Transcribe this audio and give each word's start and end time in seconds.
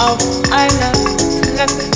auf 0.00 0.16
einer 0.50 0.92
Treppe. 1.56 1.90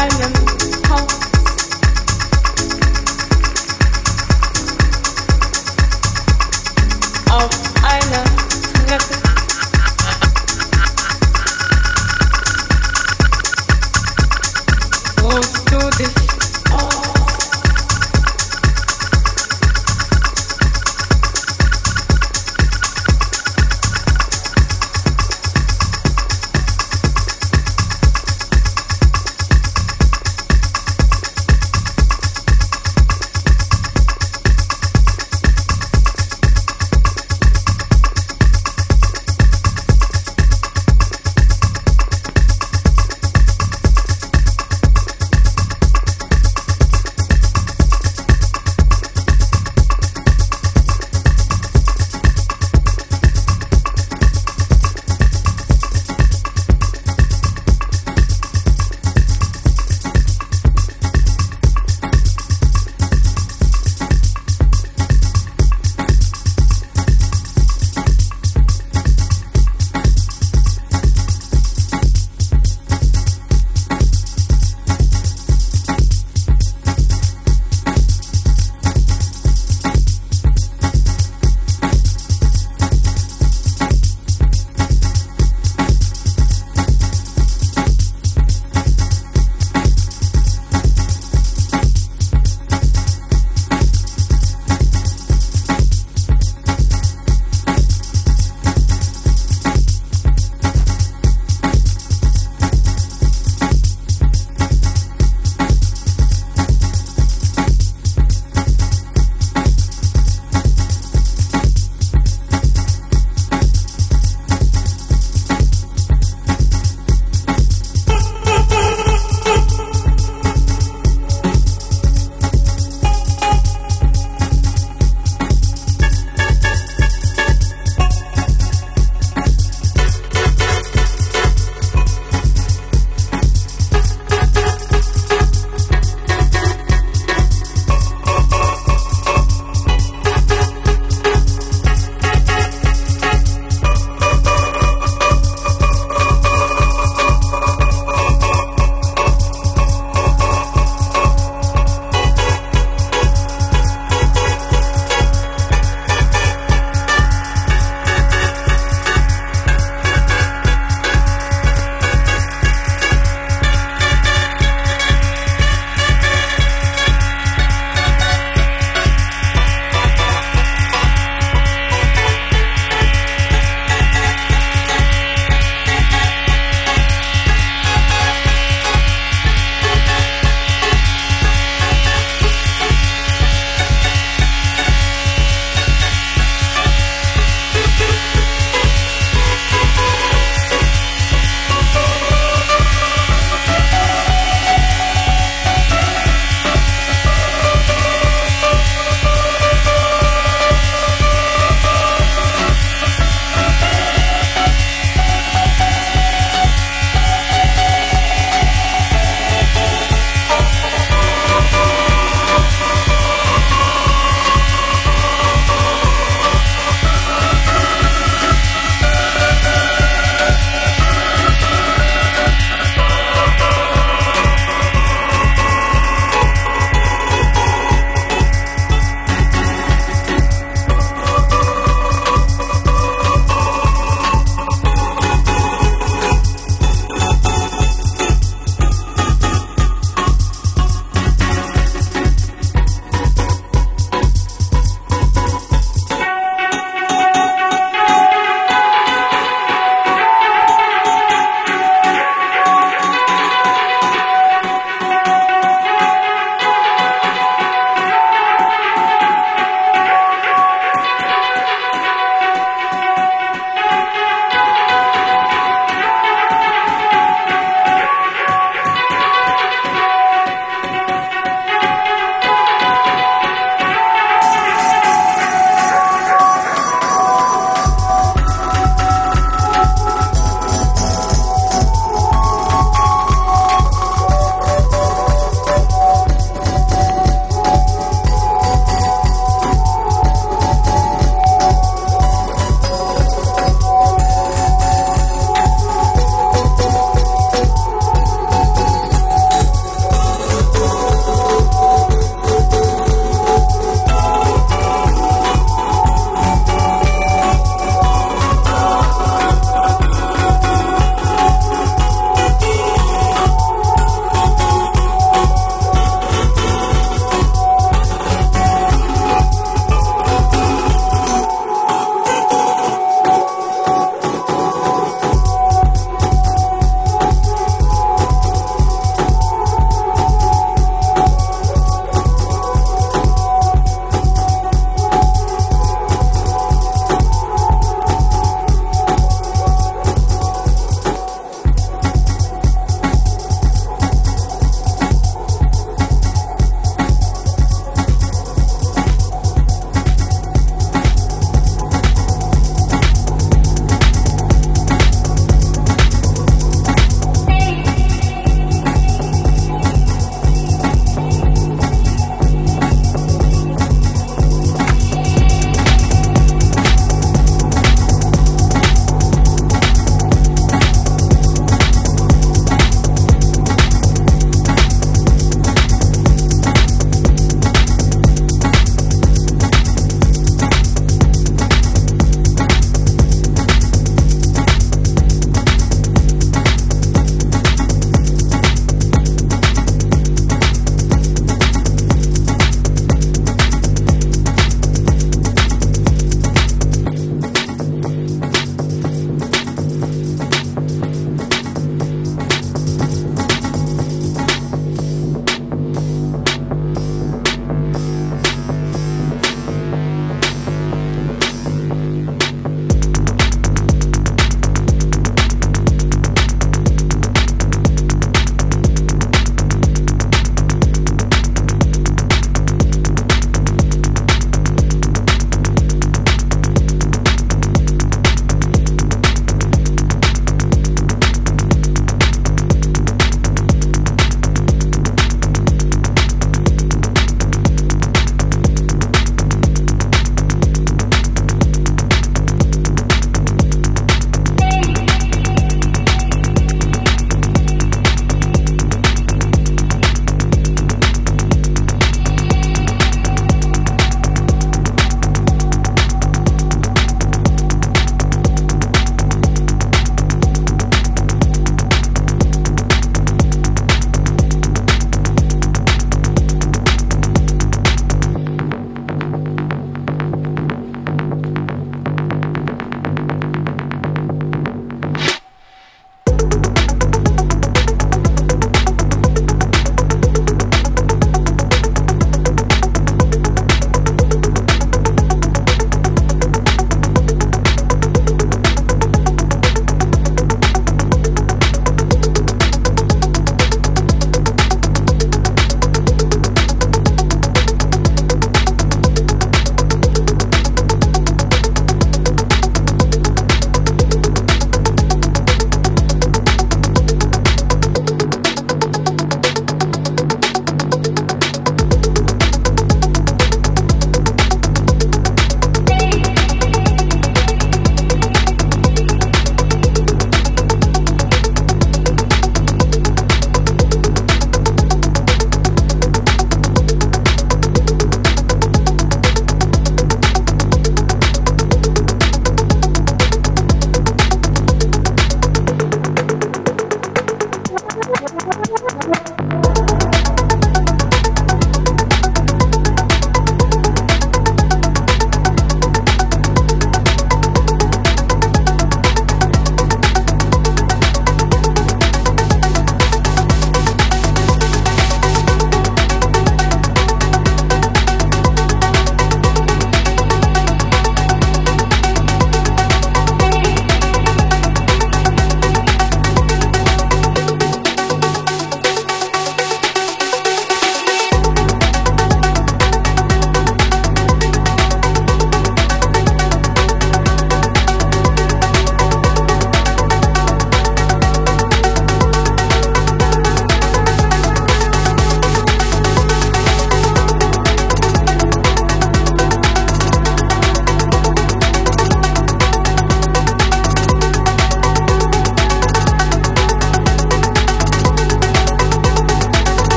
I 0.00 0.06
am 0.22 0.57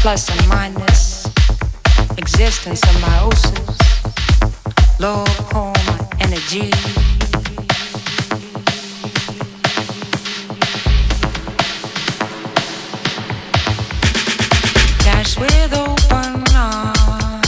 plus 0.00 0.30
and 0.30 0.48
minus, 0.48 1.26
existence 2.16 2.82
of 2.84 2.94
meiosis, 3.02 3.76
love, 4.98 5.28
home, 5.52 5.74
energy. 6.20 6.70
Dash 15.04 15.38
with 15.38 15.74
open 15.74 16.44
arms, 16.56 17.46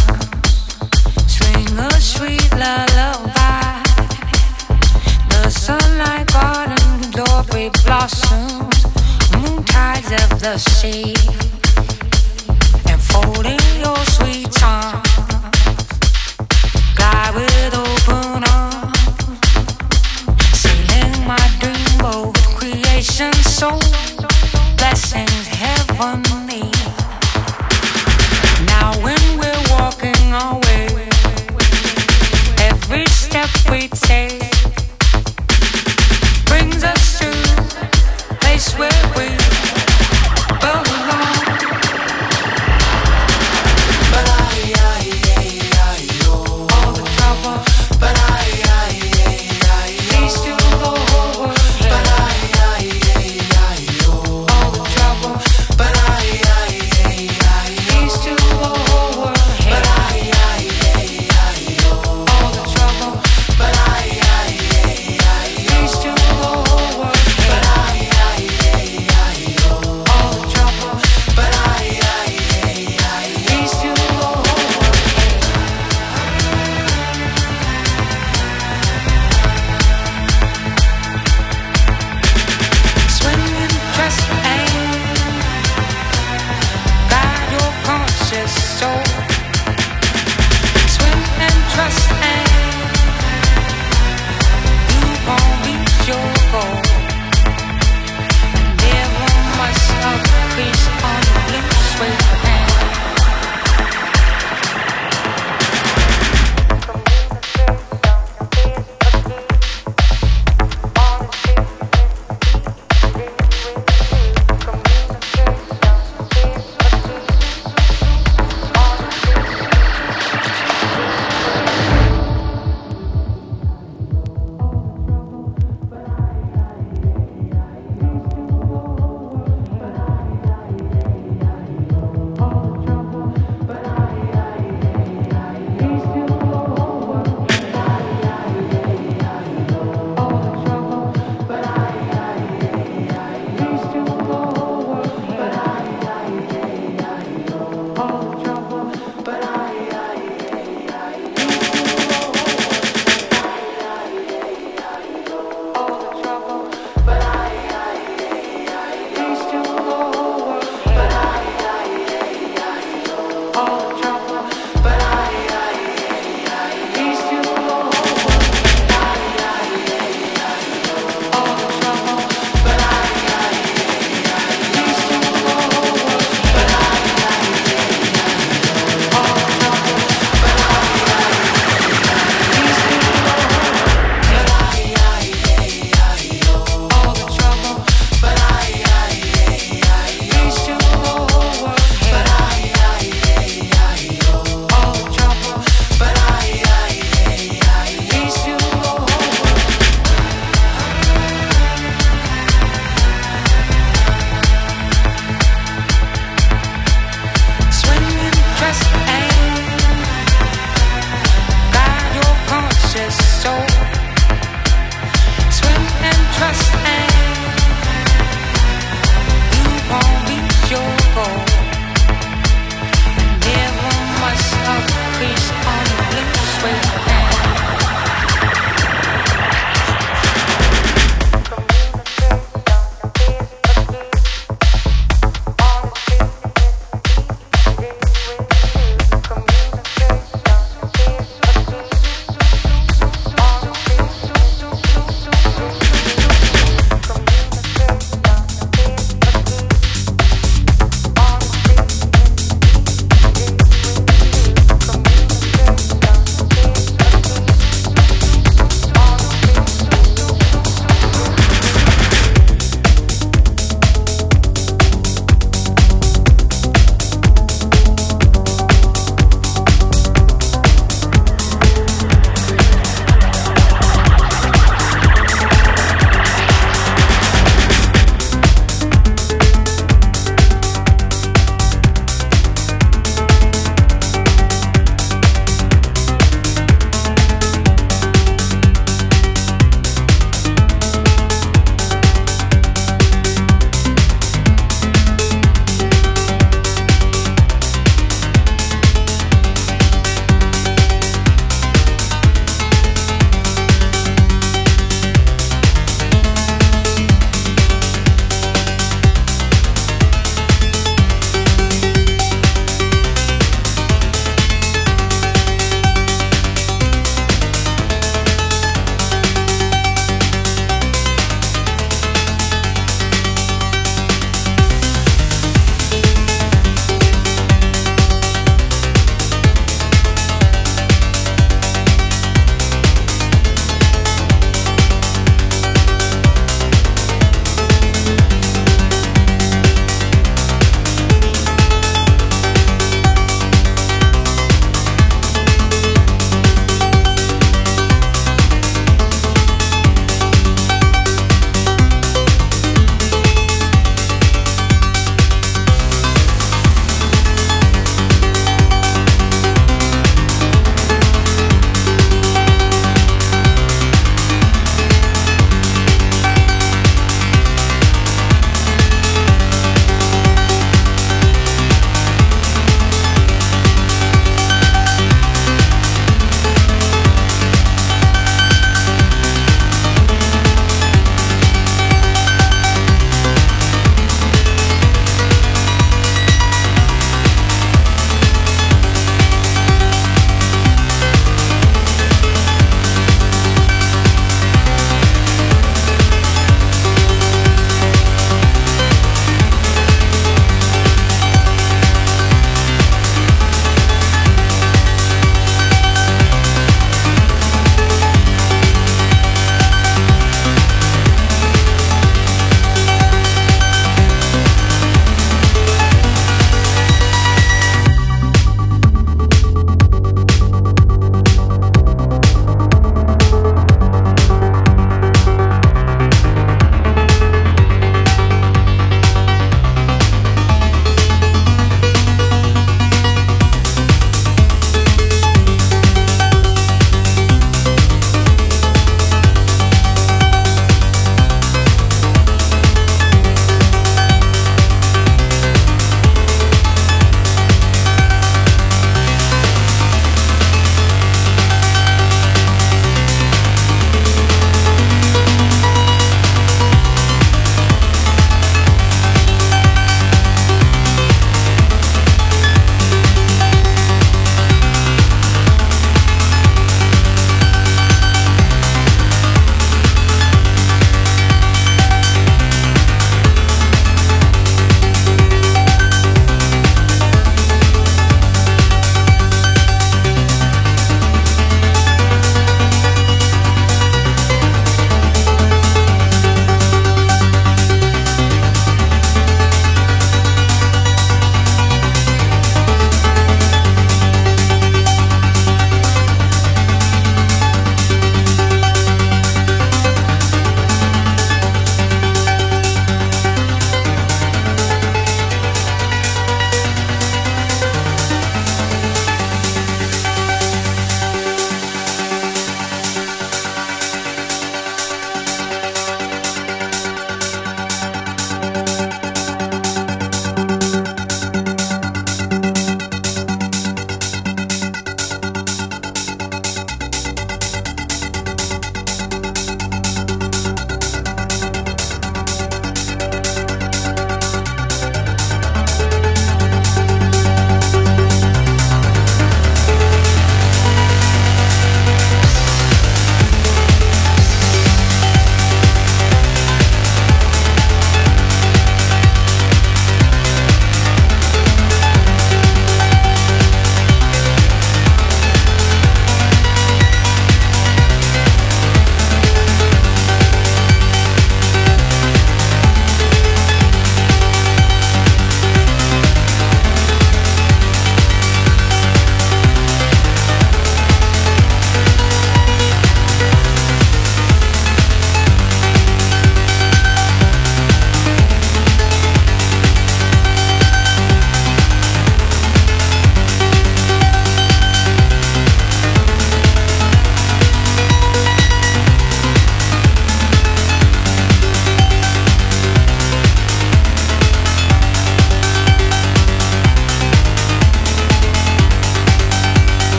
swing 1.27 1.79
a 1.79 1.91
sweet 2.01 2.53
lullaby. 2.53 3.83
The 5.31 5.49
sunlight 5.49 6.31
garden 6.31 7.11
glory 7.13 7.71
blossoms, 7.85 8.85
moon 9.39 9.65
tides 9.65 10.13
of 10.13 10.39
the 10.39 10.59
sea. 10.59 11.41